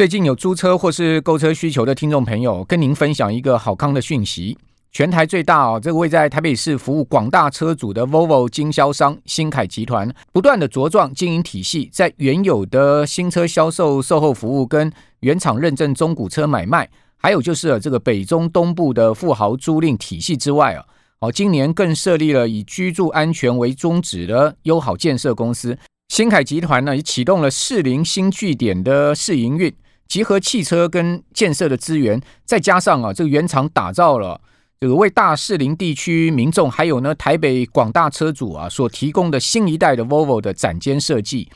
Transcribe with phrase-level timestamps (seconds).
[0.00, 4.56] 最近有租车或是购车需求的听众朋友，跟您分享一个好康的讯息。
[4.90, 14.90] 全台最大哦，这个位在台北市服务广大车主的 Volvo 经销商新凯集团，不断的茁壮经营体系，在原有的新车销售、售后服务跟
[15.20, 16.88] 原厂认证中古车买卖，
[17.18, 20.82] 还有就是这个北中东部的富豪租赁体系之外啊，
[21.18, 25.76] 哦，今年更设立了以居住安全为宗旨的优好建设公司。
[26.08, 29.70] 新凯集团呢，也启动了士林新据点的试营运，
[30.10, 34.40] 集合汽车跟建设的资源，再加上啊，这个原厂打造了。
[34.80, 41.48] 这个为大士林地区民众，还有呢台北广大车主啊所提供的新一代的 Volvo 的展间设计，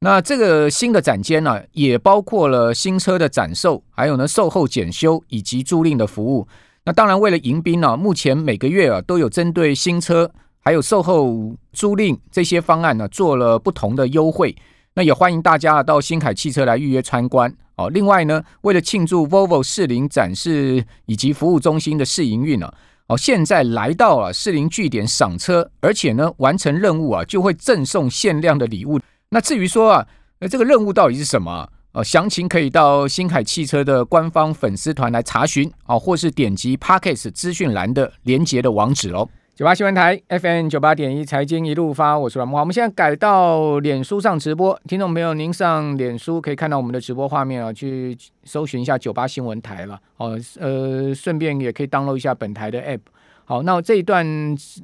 [0.00, 6.46] 那这个新的展间呢，也包括了新车的展售，还有呢售后检修以及租赁的服务。
[6.84, 14.54] 那当然，为了迎宾呢，目前每个月啊都有针对新车还有售后租赁这些方案呢做了不同的优惠。
[14.94, 17.54] 那也欢迎大家到新凯汽车来预约参观。
[17.76, 22.70] 哦，另外呢，为了庆祝 Volvo 四零展示以及服务中心的试营运呢，
[23.06, 29.00] 哦，现在来到了四零据点赏车，而且呢，完成任务啊，就会赠送限量的礼物。
[29.30, 30.06] 那至于说啊，
[30.40, 31.68] 那这个任务到底是什么？
[31.92, 39.28] 呃，详情可以到新凯汽车的官方粉丝团来查询啊，或是点击 Podcast 资讯栏的连接的网址哦。
[39.62, 42.58] 九八新闻台 FM 九八点一财经一路发，我是阮慕驊。
[42.58, 49.96] 我们现在改到脸书上直播，听众朋友，您上脸书可以看到我们的直播画面啊，去搜寻一下九八新闻台了。
[50.16, 52.98] 哦，呃，顺便也可以 download 一下本台的 app。
[53.44, 54.26] 好，那这一段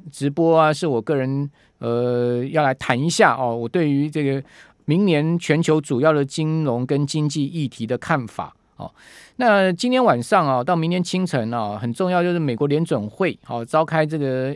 [0.09, 4.41] 直播啊，是我个人呃要来谈一下哦，我对于这个
[4.85, 8.55] 明年全球主要的金融跟经济议题的看法。
[8.77, 8.89] 哦，
[9.35, 14.55] 那今天晚上啊，到明天清晨啊，很重要就是美国联准会好召开这个。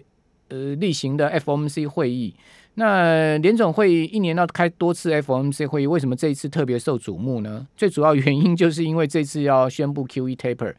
[0.53, 2.31] 呃，例行的 FOMC 会议，
[2.75, 7.67] 那联总会一年要开多次 FOMC 会议，为什么这一次特别受瞩目呢？
[7.75, 10.71] 最主要原因就是因为这次要宣布 QE taper，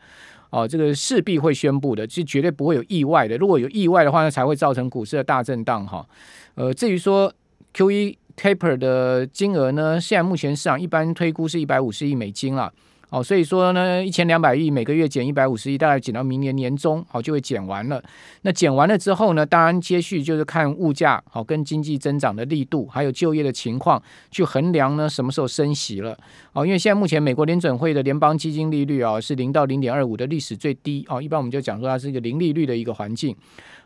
[0.50, 3.36] 哦，这个势必会宣布的，是绝对不会有意外的。
[3.36, 6.06] 如果有意外的话，那才会造成股市的大震荡哈。
[6.55, 7.35] 呃，至于说
[7.74, 12.73] QE taper 的金额呢，现在目前市场一般推估是一百五十亿美金了。
[13.14, 18.02] 哦，所以说呢，一千两百亿每个月减一百五十亿，大概减到明年年中，好就会减完了。
[18.42, 26.19] 那减完了之后呢，当然接续就是看物价好跟经济增长的力度，还有就业的情况去衡量呢什么时候升息了。
[26.55, 33.33] 哦，因为现在目前美国联准会的联邦基金利率啊是零到零点二五的历史最低哦，一般我们就讲说它是一个零利率的一个环境。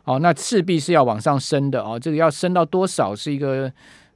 [0.05, 3.71] 哦，那势必是要往上升的哦，这个要升到多少是一个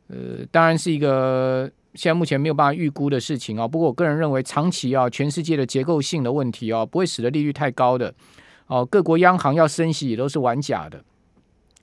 [0.07, 1.69] 呃，当然是一个。
[1.95, 8.13] 现在目前没有办法预估的事情啊，不过我个人认为，长期啊，全世界的结构性的问题啊，不会使得利率太高的
[8.67, 8.83] 哦。
[8.83, 11.03] 各国央行要升息也都是玩假的。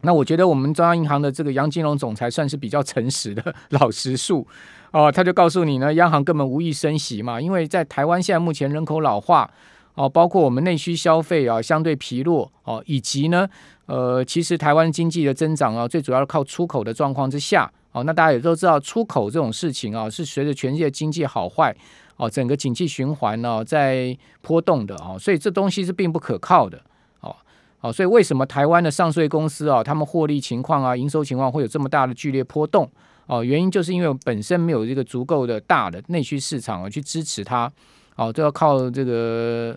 [0.03, 4.47] 那我觉得我们中央银行的这个杨金龙总裁算是比较诚实的老实树
[4.91, 9.48] 哦，他就告诉你呢，央行根本无意升息嘛，因为在台湾现在目前人口老化
[9.94, 13.48] 哦，包括我们内需消费啊相对疲弱哦，以及呢，
[13.87, 17.71] 呃，其实台湾经济的增长啊，最主要靠出口的状况之下。
[17.93, 21.75] 哦，那大家也都知道，出口这种事情啊，是随着全世界经济好坏
[22.17, 26.81] 哦，整个景气循环呢在波动的哦，所以这东西是并不可靠的
[27.21, 27.34] 哦。
[27.81, 32.89] 哦，所以为什么台湾的上税公司啊，他们获利情况啊、营收情况会有这么大的剧烈波动？
[33.27, 37.71] 哦，原因就是因为本身没有这个足够的大的内需市场啊去支持它，
[38.17, 39.77] 哦，都要靠这个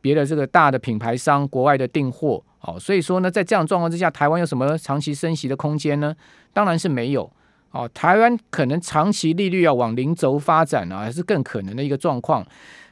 [0.00, 2.42] 别的这个大的品牌商国外的订货。
[2.60, 6.14] 哦，所以说呢，在这样状况之下，台湾有什么长期升息的空间呢？
[6.52, 7.30] 当然是没有。
[7.72, 12.44] 哦，台湾可能长期利率要往零轴发展啊，还是更可能的一个状况。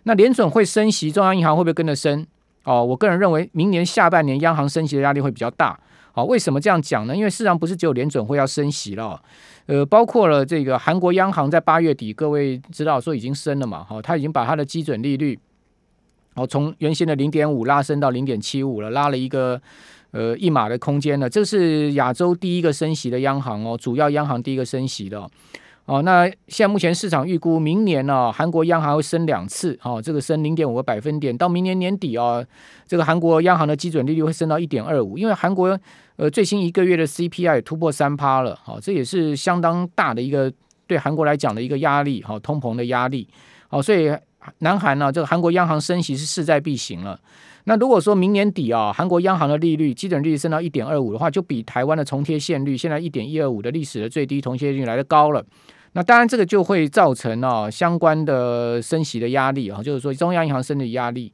[0.05, 2.25] 那联准会升息，中央银行会不会跟着升？
[2.63, 5.79] 哦，我个人认为，明年下半年央行升息的压力会比较大。
[6.15, 7.17] 哦，为什么这样讲呢？
[7.17, 9.21] 因为市场不是只有联准会要升息了，
[9.67, 13.85] 呃，包括了这个韩国央行在八月底，各位知道说已经升了嘛？
[13.85, 15.39] 好，它已经把它的基准利率，
[16.35, 19.61] 哦，从原先的零点五拉升到零点七五了，拉了一个。
[20.11, 21.29] 呃，一码的空间呢？
[21.29, 25.31] 这是亚洲第一个升息的央行哦，主要央行第一个升息的哦。
[25.85, 32.45] 哦，那现在目前市场预估明年呢，韩国央行会升两次哦，这个升零点五个百分点，到明年年底哦，
[32.87, 35.79] 这个韩国央行的基准利率会升到一点二五，因为韩国
[36.17, 40.53] 呃最新一个月的 CPI 突破三趴了，好，哦，这也是相当大的一个
[40.87, 43.27] 对韩国来讲的一个压力，好，哦，通膨的压力，
[43.69, 44.11] 好，哦，所以
[44.59, 47.19] 南韩呢，这个韩国央行升息是势在必行了。
[47.69, 55.45] 那如果说明年底啊，韩国央行的利率基准利率升到一点二五的话，就比台湾的重贴现率现在一点一二五的历史的最低重贴率来得高了。
[55.93, 61.31] 那当然这个就会造成啊相关的升息的压力啊，就是说中央银行升的压力。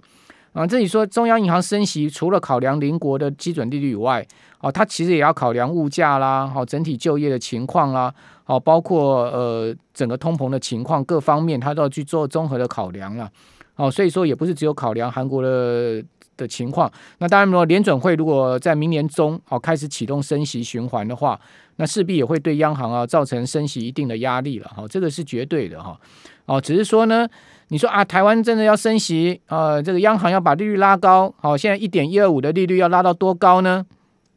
[0.54, 4.26] 啊，这里说中央银行升息，除了考量邻国的基准利率以外，
[4.58, 13.30] 哦，它其实也要考量物价啦，好，整体就业的情况啦，好，包括呃整个通膨的情况各方面，它都要去做综合的考量了。
[13.74, 16.00] 哦，所以说也不是只有考量韩国的
[16.36, 16.90] 的情况。
[17.18, 21.40] 那当然，如果联准会如果在明年中哦开始启动升息循环的话，
[21.76, 24.68] 那势必也会对央行啊造成升息一定的压力了。
[24.68, 25.98] 哈，这个是绝对的哈。
[26.46, 27.28] 哦，只是说呢。
[27.68, 29.80] 你说啊，台湾真的要升息啊？
[29.80, 33.84] 这个央行要把利率拉高，好，现在一点一二五的利率要拉到多高呢？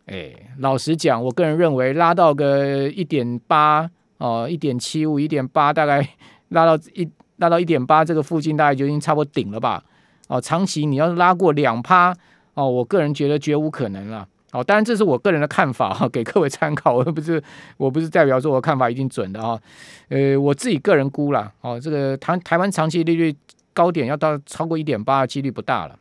[0.06, 6.08] 哎，老实讲，我个人认为拉到个一点八哦，一点七五、一点八，大概
[6.50, 9.84] 拉到一拉到一点八这个附近，大概就已经差不多顶了吧？
[10.28, 12.16] 哦，长期你要是拉过两趴
[12.54, 14.28] 哦，我个人觉得绝无可能了。
[14.54, 17.42] 哦，当然这是我个人的看法哈，给各位参考，我不是
[17.76, 19.60] 我不是代表说我看法一定准的哈，
[20.08, 23.36] 呃，我自己个人估了，哦，这个台台湾长期利率
[23.74, 26.00] 高点要到超过一点八的几率不大了，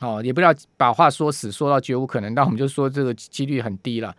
[0.00, 4.12] 哦，也不要把话说死，说到绝无可能，那我们就说这个几率很低了，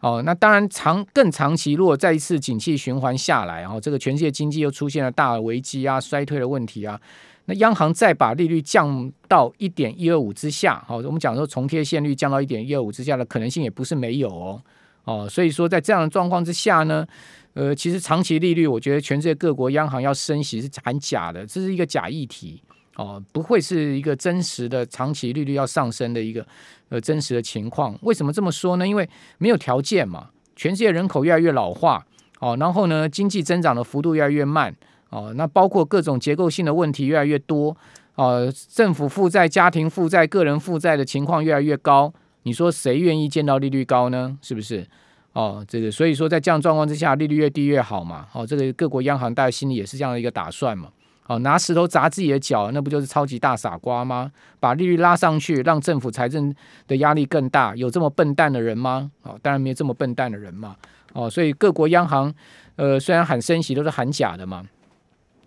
[0.00, 7.00] 哦，那当然长更长期，如果再一次景气循环下来，然后这个全世界经济又出现了大的危机啊，衰退的问题啊。
[7.46, 14.62] 那央行再把利率降到一点一二五之下，好，我们讲说重贴现率降到一点一二五之下的可能性也不是没有哦，
[15.04, 17.06] 哦，所以说在这样的状况之下呢，
[17.54, 22.60] 呃，其实长期利率，我觉得全世界各国央行要升息是很假的，这是一个假议题
[22.96, 26.44] 哦，不会是一个真实的长期利率要上升的一个
[26.88, 27.96] 呃真实的情况。
[28.02, 28.86] 为什么这么说呢？
[28.86, 29.08] 因为
[29.38, 32.04] 没有条件嘛，全世界人口越来越老化，
[32.40, 34.74] 哦，然后呢，经济增长的幅度越来越慢。
[35.10, 37.76] 哦，那包括各种结构性的问题越来越多，
[38.16, 42.12] 哦，政府负债、家庭负债、个人负债的情况越来越高，
[42.42, 44.36] 你说谁愿意见到利率高呢？
[44.42, 44.86] 是不是？
[45.32, 48.26] 哦，这个所以说在这样状况之下，利率越低越好嘛。
[48.32, 50.88] 哦，这个各国央行大家心里也是这样的一个打算嘛。
[51.26, 54.30] 哦，拿石头砸自己的脚，那不就是超级大傻瓜吗？
[54.60, 56.54] 把利率拉上去，让政府财政
[56.86, 59.10] 的压力更大，有这么笨蛋的人吗？
[59.24, 60.76] 哦，当然没有这么笨蛋的人嘛。
[61.12, 62.32] 哦，所以各国央行，
[62.76, 64.64] 呃，虽然喊升息，都是喊假的嘛。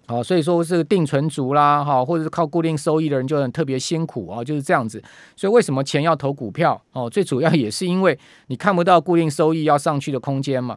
[0.09, 4.99] 好，所以说是定存族啦，哈，或者是靠固定收益的人就很特别辛苦啊，就是这样子。
[5.35, 6.81] 所以为什么钱要投股票？
[6.93, 8.17] 哦，最主要也是因为
[8.47, 10.75] 你看不到固定收益要上去的空间嘛。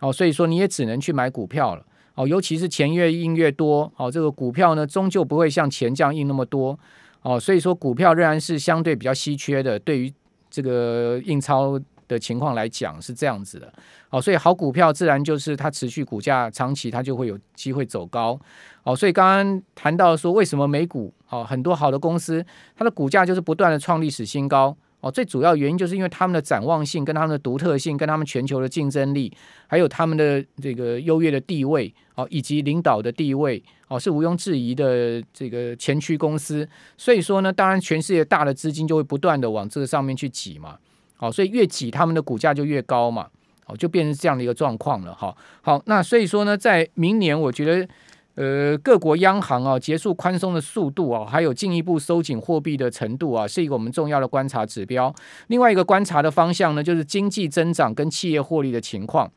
[0.00, 1.82] 哦，所以说你也只能去买股票了。
[2.14, 6.78] 哦，尤其是钱越印越多，哦，这个股票呢终究不会像钱这样印那么多。
[7.22, 10.12] 哦，所以说股票仍然是相对比较稀缺的，对于
[10.50, 13.72] 这个印钞的情况来讲是这样子的。
[14.10, 18.38] 哦，所以好股票自然就是它持续股价长期它就会有机会走高。
[18.82, 22.44] 哦，所以刚刚谈到说，为什么美股哦很多好的公司，
[22.76, 29.34] 它的股价就是不断的创历史新高哦，最主要原因就是因为他们的展望性、跟他们的独特性、跟他们全球的竞争力，
[29.66, 36.66] 还有他们的这个优越的地位哦，以及领导的地位哦，是毋庸置疑的这个前驱公司。
[36.96, 40.78] 所以说呢，当然全世界大的资金就会不断的往这个上面去挤嘛，
[41.18, 43.28] 哦，所以越挤他们的股价就越高嘛，
[43.66, 45.36] 哦，就变成这样的一个状况了哈。
[45.62, 47.88] 好，那所以说呢，在明年我觉得。
[48.36, 55.14] 呃，各国央行啊，结束宽松的速度啊，还有进一步收紧货币的程度啊，是一个我们重要的观察指标。
[55.46, 59.30] 另外一个观察的方向呢，就是经济增长跟企业获利的情况。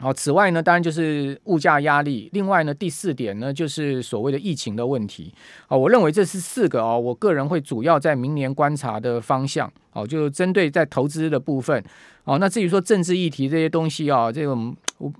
[0.00, 2.30] 好，此外呢，当然就是物价压力。
[2.32, 5.34] 另外呢，第四点呢，就是所谓的疫情的问题。
[5.66, 9.68] 好，我认为这是四个哦，我个人会主要在明年观察的方向。
[9.90, 11.82] 好，就针对在投资的部分。
[12.22, 14.56] 好，那至于说政治议题这些东西啊，这个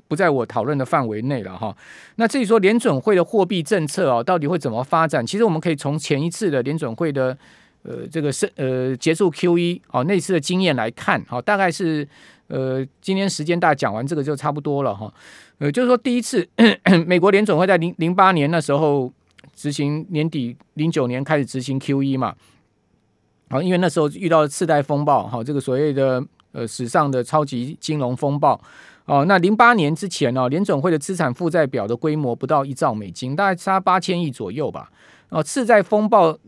[0.06, 1.76] 不在我讨论的范围内了哈。
[2.14, 5.26] 那至于说联准会的货币政策啊，到底会怎么发展？
[5.26, 7.36] 其实我们可以从前一次的联准会的
[7.82, 12.06] 呃这个是呃结束 QE 哦那次的经验来看，好，大概是。
[12.48, 15.12] 呃，今天时间大家讲完这个就差不多了哈。
[15.58, 16.46] 呃，就是说第一次
[17.06, 19.12] 美国联准会在零零八年那时候
[19.55, 22.34] 执行年底零九年开始执行 QE 嘛，
[23.50, 28.60] 好，因为那时候遇到了次贷风暴，哈，这个所谓的呃史上的超级金融风暴
[29.05, 29.24] 哦。
[29.26, 34.90] 那零八年之前呢，联准会的资产负债表的规模不到一兆美金，大概差八千亿左右吧。
[35.28, 36.38] 哦，次贷风暴。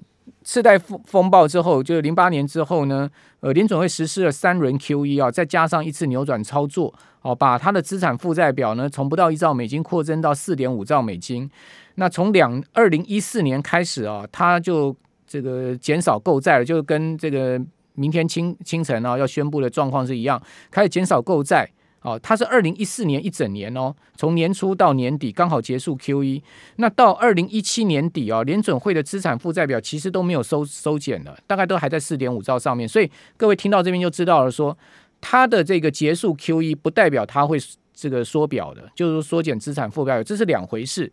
[0.42, 3.08] 次贷风风暴之后，就是零八年之后呢，
[3.40, 11.50] 呃，联准会实施了三轮 QE 啊，再加上一次扭转操作，哦，把它的资产负债表呢从不到一兆美金扩增到四点五兆美金。
[11.96, 14.94] 那从两二零一四年开始啊，它就
[15.26, 17.60] 这个减少购债了，就跟这个
[17.94, 21.70] 明天清清晨啊要宣布的状况是一样，开始减少购债。
[22.02, 26.42] 哦，它是二零一四年一整年哦，从年初到年底刚好结束 QE，
[26.76, 34.78] 那到二零一七年底哦，联准会的资产负债表其实都没有收收减了，大概都还在四点五兆上面，所以各位听到这边就知道了说，说
[35.20, 37.58] 它的这个结束 QE 不代表它会
[37.92, 41.12] 这个缩表的，就是说缩减资产负债表，这是两回事。